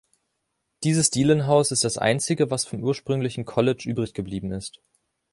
[0.83, 4.81] Dieses Dielenhaus ist das Einzige, was vom ursprünglichen College übrig geblieben ist.